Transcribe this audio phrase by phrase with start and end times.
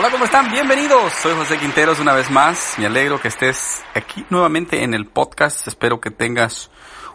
[0.00, 0.50] Hola, ¿cómo están?
[0.50, 1.12] Bienvenidos.
[1.12, 2.76] Soy José Quinteros una vez más.
[2.78, 5.68] Me alegro que estés aquí nuevamente en el podcast.
[5.68, 6.70] Espero que tengas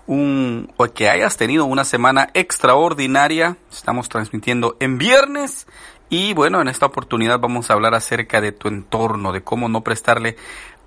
[0.06, 3.58] un o que hayas tenido una semana extraordinaria.
[3.72, 5.66] Estamos transmitiendo en viernes
[6.10, 9.82] y bueno, en esta oportunidad vamos a hablar acerca de tu entorno, de cómo no
[9.82, 10.38] prestarle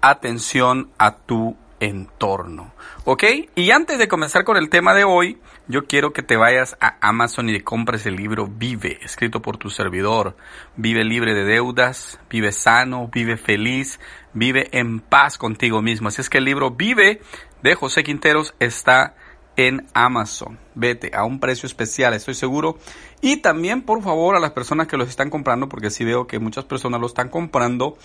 [0.01, 2.73] atención a tu entorno.
[3.05, 3.25] ¿Ok?
[3.55, 6.97] Y antes de comenzar con el tema de hoy, yo quiero que te vayas a
[7.01, 10.37] Amazon y compres el libro Vive, escrito por tu servidor.
[10.77, 14.01] Vive libre de deudas, vive sano, vive feliz,
[14.33, 16.09] vive en paz contigo mismo.
[16.09, 17.21] Así es que el libro Vive
[17.62, 19.15] de José Quinteros está
[19.59, 20.57] en Amazon.
[20.77, 22.79] Vete a un precio especial, estoy seguro.
[23.21, 26.38] Y también, por favor, a las personas que los están comprando, porque sí veo que
[26.38, 27.99] muchas personas lo están comprando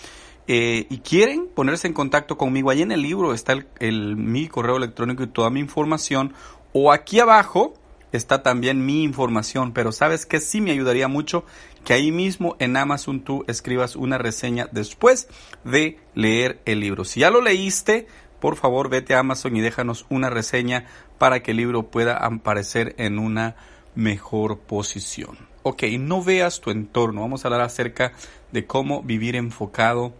[0.46, 4.76] eh, y quieren ponerse en contacto conmigo, ahí en el libro está el, mi correo
[4.76, 6.34] electrónico y toda mi información,
[6.72, 7.74] o aquí abajo
[8.12, 11.44] está también mi información, pero sabes que sí me ayudaría mucho
[11.84, 15.28] que ahí mismo en Amazon tú escribas una reseña después
[15.64, 17.04] de leer el libro.
[17.04, 18.06] Si ya lo leíste,
[18.40, 20.86] por favor vete a Amazon y déjanos una reseña
[21.18, 23.56] para que el libro pueda aparecer en una
[23.94, 25.38] mejor posición.
[25.62, 27.22] Ok, no veas tu entorno.
[27.22, 28.12] Vamos a hablar acerca
[28.52, 30.12] de cómo vivir enfocado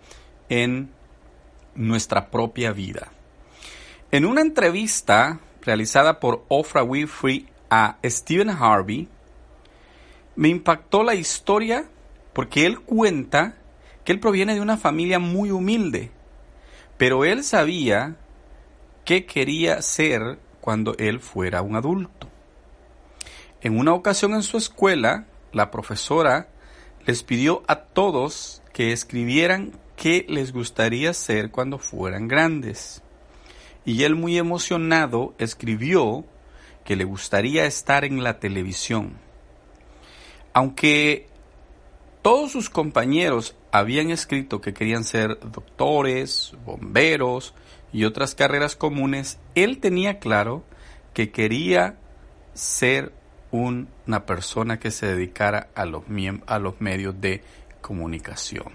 [0.48, 0.90] en
[1.74, 3.12] nuestra propia vida.
[4.10, 9.08] En una entrevista realizada por Oprah Winfrey a Stephen Harvey,
[10.36, 11.88] me impactó la historia
[12.32, 13.56] porque él cuenta
[14.04, 16.10] que él proviene de una familia muy humilde,
[16.98, 18.16] pero él sabía
[19.04, 22.28] qué quería ser cuando él fuera un adulto.
[23.64, 26.48] En una ocasión en su escuela, la profesora
[27.06, 33.02] les pidió a todos que escribieran qué les gustaría ser cuando fueran grandes.
[33.86, 36.26] Y él muy emocionado escribió
[36.84, 39.14] que le gustaría estar en la televisión.
[40.52, 41.26] Aunque
[42.20, 47.54] todos sus compañeros habían escrito que querían ser doctores, bomberos
[47.94, 50.64] y otras carreras comunes, él tenía claro
[51.14, 51.96] que quería
[52.52, 53.23] ser
[53.54, 56.08] una persona que se dedicara a los,
[56.80, 57.42] medios de
[57.80, 58.72] comunicación.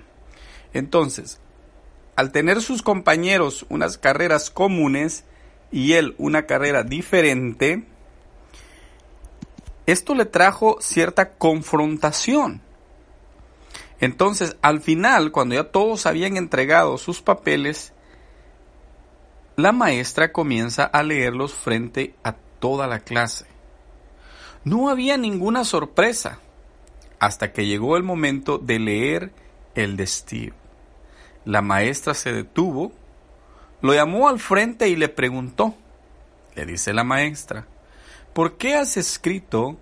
[0.74, 1.42] Entonces,
[2.16, 5.26] al tener sus compañeros unas carreras comunes
[5.70, 7.84] y él una carrera diferente,
[9.86, 12.62] esto le trajo cierta confrontación.
[14.00, 17.92] Entonces, al final, cuando ya todos habían entregado sus papeles,
[19.58, 23.59] la maestra comienza a leerlos frente a toda la clase.
[24.64, 26.40] No había ninguna sorpresa
[27.20, 29.32] hasta que llegó el momento de leer
[29.76, 30.54] el de Steve.
[31.46, 32.92] La maestra se detuvo,
[33.82, 35.76] lo llamó al frente y le preguntó,
[36.56, 37.68] le dice la maestra,
[38.34, 39.78] ¿por qué has escrito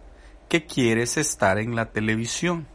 [0.49, 2.67] que quieres estar en la televisión?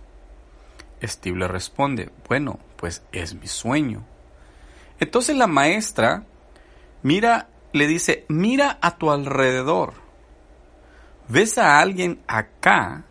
[1.03, 4.05] Steve le responde, bueno, pues es mi sueño.
[5.01, 6.25] Entonces la maestra
[7.03, 9.95] mira, le dice, mira a tu alrededor
[11.33, 13.05] ves a alguien acá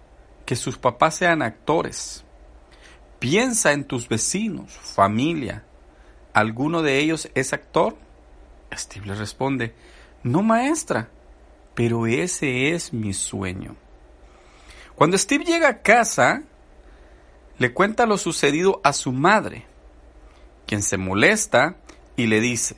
[0.46, 2.24] que sus papás sean actores.
[3.18, 5.64] Piensa en tus vecinos, familia.
[6.32, 7.98] ¿Alguno de ellos es actor?
[8.74, 9.74] Steve le responde,
[10.22, 11.10] no maestra,
[11.74, 13.76] pero ese es mi sueño.
[14.96, 16.44] Cuando Steve llega a casa,
[17.58, 19.66] le cuenta lo sucedido a su madre,
[20.68, 21.76] quien se molesta
[22.16, 22.76] y le dice,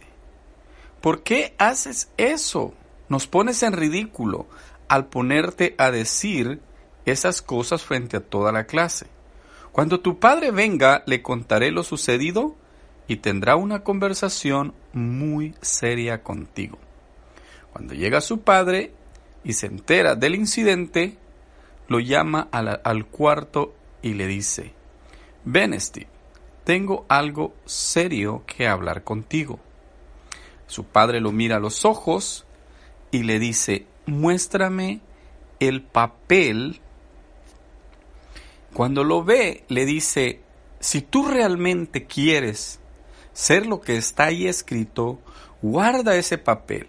[1.02, 2.74] ¿por qué haces eso?
[3.10, 4.48] Nos pones en ridículo
[4.94, 6.62] al ponerte a decir
[7.08, 9.08] esas cosas frente a toda la clase.
[9.72, 12.54] Cuando tu padre venga, le contaré lo sucedido
[13.08, 16.78] y tendrá una conversación muy seria contigo.
[17.72, 18.94] Cuando llega su padre
[19.44, 21.18] y se entera del incidente,
[21.88, 24.74] lo llama al, cuarto y le dice,
[25.44, 26.08] ven Steve,
[26.66, 29.60] tengo algo serio que hablar contigo.
[30.68, 32.46] Su padre lo mira a los ojos
[33.10, 35.02] y le dice, muéstrame
[35.60, 36.82] el papel.
[38.74, 40.42] Cuando lo ve, le dice,
[40.80, 42.80] si tú realmente quieres
[43.34, 45.20] ser lo que está ahí escrito,
[45.62, 46.88] guarda ese papel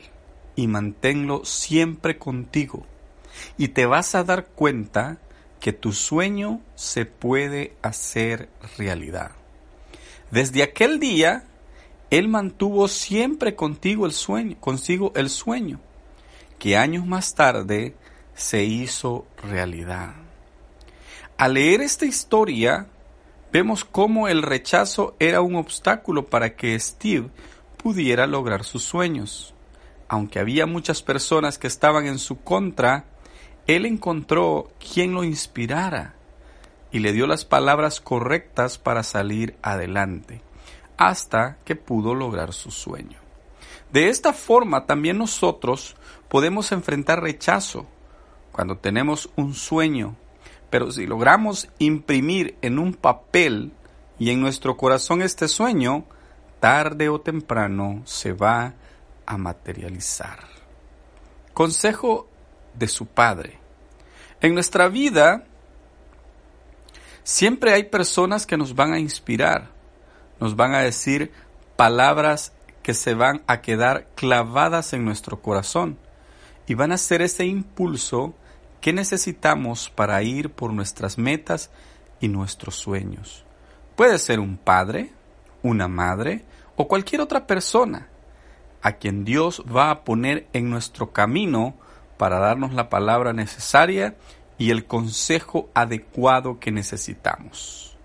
[0.56, 2.86] y manténlo siempre contigo.
[3.58, 5.18] Y te vas a dar cuenta
[5.60, 9.32] que tu sueño se puede hacer realidad.
[10.30, 11.44] Desde aquel día,
[12.10, 15.80] él mantuvo siempre contigo el sueño, consigo el sueño
[16.64, 17.94] que años más tarde
[18.34, 20.14] se hizo realidad.
[21.36, 22.86] Al leer esta historia,
[23.52, 27.28] vemos cómo el rechazo era un obstáculo para que Steve
[27.76, 29.52] pudiera lograr sus sueños.
[30.08, 33.04] Aunque había muchas personas que estaban en su contra,
[33.66, 36.14] él encontró quien lo inspirara
[36.90, 40.40] y le dio las palabras correctas para salir adelante,
[40.96, 43.23] hasta que pudo lograr su sueño.
[43.92, 45.96] De esta forma también nosotros
[46.28, 47.86] podemos enfrentar rechazo
[48.52, 50.16] cuando tenemos un sueño,
[50.70, 53.72] pero si logramos imprimir en un papel
[54.18, 56.04] y en nuestro corazón este sueño,
[56.60, 58.74] tarde o temprano se va
[59.26, 60.38] a materializar.
[61.52, 62.28] Consejo
[62.74, 63.58] de su padre.
[64.40, 65.44] En nuestra vida
[67.22, 69.70] siempre hay personas que nos van a inspirar,
[70.40, 71.32] nos van a decir
[71.76, 72.52] palabras
[72.84, 75.98] que se van a quedar clavadas en nuestro corazón
[76.68, 78.34] y van a ser ese impulso
[78.80, 81.70] que necesitamos para ir por nuestras metas
[82.20, 83.44] y nuestros sueños.
[83.96, 85.10] Puede ser un padre,
[85.62, 86.44] una madre
[86.76, 88.08] o cualquier otra persona
[88.82, 91.74] a quien Dios va a poner en nuestro camino
[92.18, 94.14] para darnos la palabra necesaria
[94.58, 97.96] y el consejo adecuado que necesitamos.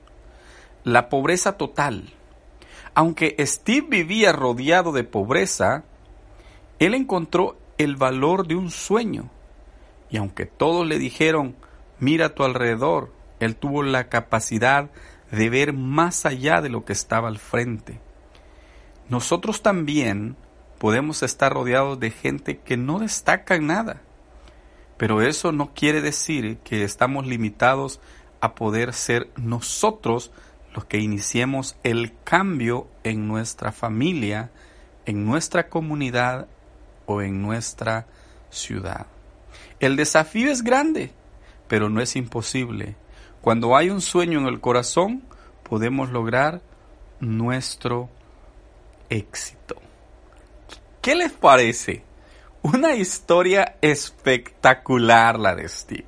[0.85, 2.13] La pobreza total.
[2.93, 5.83] Aunque Steve vivía rodeado de pobreza,
[6.79, 9.29] él encontró el valor de un sueño.
[10.09, 11.55] Y aunque todos le dijeron,
[11.99, 14.89] mira a tu alrededor, él tuvo la capacidad
[15.31, 17.99] de ver más allá de lo que estaba al frente.
[19.07, 20.35] Nosotros también
[20.77, 24.01] podemos estar rodeados de gente que no destaca en nada.
[24.97, 27.99] Pero eso no quiere decir que estamos limitados
[28.41, 30.31] a poder ser nosotros
[30.73, 34.51] los que iniciemos el cambio en nuestra familia,
[35.05, 36.47] en nuestra comunidad
[37.05, 38.05] o en nuestra
[38.49, 39.07] ciudad.
[39.79, 41.11] El desafío es grande,
[41.67, 42.95] pero no es imposible.
[43.41, 45.23] Cuando hay un sueño en el corazón,
[45.63, 46.61] podemos lograr
[47.19, 48.09] nuestro
[49.09, 49.75] éxito.
[51.01, 52.03] ¿Qué les parece?
[52.61, 56.05] Una historia espectacular la de Steve.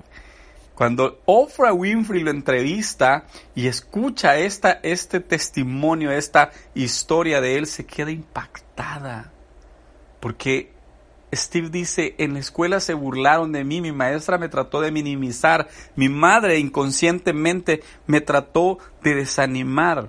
[0.82, 7.86] Cuando Oprah Winfrey lo entrevista y escucha esta, este testimonio, esta historia de él, se
[7.86, 9.32] queda impactada.
[10.20, 10.74] Porque
[11.32, 15.68] Steve dice, en la escuela se burlaron de mí, mi maestra me trató de minimizar,
[15.96, 20.08] mi madre inconscientemente me trató de desanimar,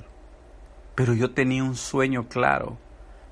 [0.94, 2.78] pero yo tenía un sueño claro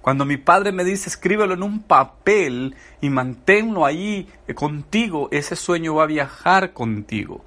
[0.02, 5.94] cuando mi padre me dice escríbelo en un papel y manténlo ahí contigo, ese sueño
[5.94, 7.44] va a viajar contigo.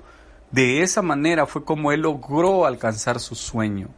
[0.52, 3.90] De esa manera fue como él logró alcanzar su sueño.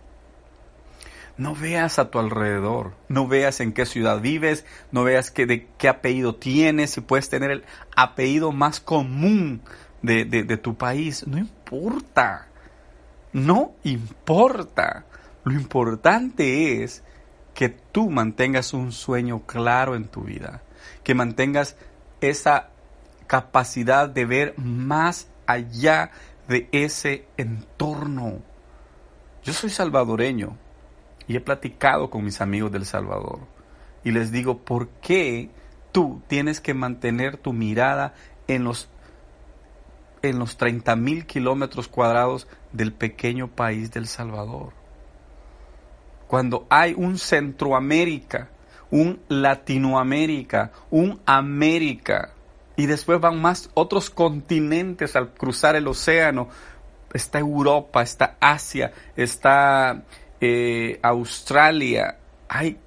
[1.37, 4.63] No veas a tu alrededor, no veas en qué ciudad vives,
[4.93, 9.61] no veas qué apellido tienes, si puedes tener el apellido más común
[10.01, 11.27] de, de tu país.
[11.27, 12.47] No importa,
[13.33, 15.03] no importa.
[15.43, 17.03] Lo importante es
[17.55, 20.61] que tú mantengas un sueño claro en tu vida,
[21.03, 21.77] que mantengas
[22.21, 22.69] esa
[23.27, 26.11] capacidad de ver más allá
[26.47, 28.41] de ese entorno.
[29.43, 30.57] Yo soy salvadoreño
[31.27, 33.39] y he platicado con mis amigos del Salvador
[34.03, 35.49] y les digo, ¿por qué
[35.93, 38.13] tú tienes que mantener tu mirada
[38.47, 38.89] en los,
[40.21, 44.73] en los 30 mil kilómetros cuadrados del pequeño país del Salvador?
[46.27, 48.49] Cuando hay un Centroamérica,
[48.91, 52.31] un Latinoamérica, un América,
[52.77, 56.49] y después van más otros continentes al cruzar el océano,
[57.13, 60.03] está Europa, está Asia, está
[60.41, 62.17] eh, Australia,
[62.49, 62.77] hay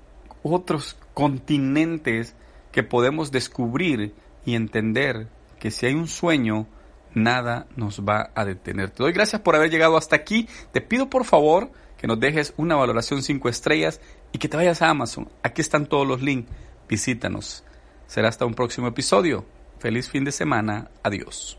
[0.42, 2.34] otros continentes
[2.70, 4.14] que podemos descubrir
[4.44, 5.28] y entender
[5.58, 6.66] que si hay un sueño,
[7.14, 8.90] nada nos va a detener.
[8.90, 10.48] Te doy gracias por haber llegado hasta aquí.
[10.72, 14.00] Te pido por favor que nos dejes una valoración 5 estrellas
[14.32, 15.28] y que te vayas a Amazon.
[15.42, 16.50] Aquí están todos los links.
[16.88, 17.64] Visítanos.
[18.06, 19.44] Será hasta un próximo episodio.
[19.78, 20.90] Feliz fin de semana.
[21.02, 21.58] Adiós.